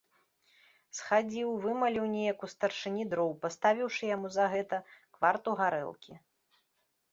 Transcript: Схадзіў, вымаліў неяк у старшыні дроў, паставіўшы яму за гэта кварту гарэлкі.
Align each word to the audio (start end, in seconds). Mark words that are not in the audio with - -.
Схадзіў, 0.99 1.49
вымаліў 1.65 2.05
неяк 2.13 2.39
у 2.47 2.49
старшыні 2.55 3.03
дроў, 3.13 3.29
паставіўшы 3.45 4.03
яму 4.15 4.33
за 4.39 4.45
гэта 4.57 4.83
кварту 5.15 5.49
гарэлкі. 5.63 6.13